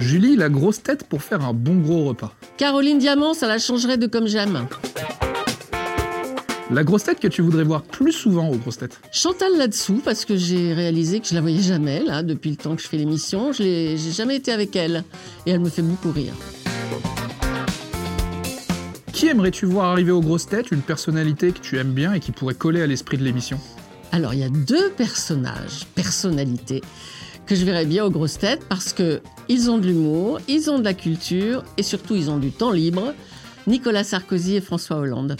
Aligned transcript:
Julie, 0.00 0.34
la 0.34 0.48
grosse 0.48 0.82
tête 0.82 1.04
pour 1.04 1.22
faire 1.22 1.44
un 1.44 1.52
bon 1.52 1.76
gros 1.76 2.06
repas. 2.06 2.32
Caroline 2.56 2.98
Diamant, 2.98 3.34
ça 3.34 3.46
la 3.46 3.58
changerait 3.58 3.98
de 3.98 4.06
comme 4.06 4.26
j'aime. 4.26 4.66
La 6.70 6.84
grosse 6.84 7.04
tête 7.04 7.20
que 7.20 7.28
tu 7.28 7.42
voudrais 7.42 7.64
voir 7.64 7.82
plus 7.82 8.12
souvent 8.12 8.48
aux 8.48 8.56
grosses 8.56 8.78
têtes. 8.78 8.98
Chantal 9.12 9.58
là-dessous, 9.58 10.00
parce 10.02 10.24
que 10.24 10.36
j'ai 10.36 10.72
réalisé 10.72 11.20
que 11.20 11.26
je 11.26 11.34
la 11.34 11.42
voyais 11.42 11.60
jamais, 11.60 12.02
là, 12.02 12.22
depuis 12.22 12.50
le 12.50 12.56
temps 12.56 12.76
que 12.76 12.82
je 12.82 12.88
fais 12.88 12.96
l'émission. 12.96 13.52
Je 13.52 13.62
j'ai 13.62 14.12
jamais 14.12 14.36
été 14.36 14.52
avec 14.52 14.74
elle. 14.74 15.04
Et 15.44 15.50
elle 15.50 15.60
me 15.60 15.68
fait 15.68 15.82
beaucoup 15.82 16.12
rire. 16.12 16.32
Qui 19.12 19.26
aimerais-tu 19.28 19.66
voir 19.66 19.90
arriver 19.90 20.12
aux 20.12 20.22
grosses 20.22 20.46
têtes? 20.46 20.70
Une 20.70 20.80
personnalité 20.80 21.52
que 21.52 21.58
tu 21.58 21.76
aimes 21.76 21.92
bien 21.92 22.14
et 22.14 22.20
qui 22.20 22.32
pourrait 22.32 22.54
coller 22.54 22.80
à 22.80 22.86
l'esprit 22.86 23.18
de 23.18 23.24
l'émission? 23.24 23.58
Alors, 24.12 24.34
il 24.34 24.40
y 24.40 24.44
a 24.44 24.48
deux 24.48 24.90
personnages, 24.90 25.86
personnalités, 25.94 26.82
que 27.46 27.54
je 27.54 27.64
verrais 27.64 27.86
bien 27.86 28.04
aux 28.04 28.10
grosses 28.10 28.38
têtes 28.38 28.64
parce 28.68 28.92
que 28.92 29.20
ils 29.48 29.70
ont 29.70 29.78
de 29.78 29.86
l'humour, 29.86 30.40
ils 30.48 30.70
ont 30.70 30.78
de 30.78 30.84
la 30.84 30.94
culture 30.94 31.64
et 31.76 31.82
surtout 31.82 32.14
ils 32.14 32.30
ont 32.30 32.38
du 32.38 32.50
temps 32.50 32.72
libre. 32.72 33.14
Nicolas 33.66 34.04
Sarkozy 34.04 34.56
et 34.56 34.60
François 34.60 34.96
Hollande. 34.96 35.36